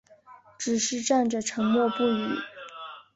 [0.57, 2.27] 只是站着沉默不语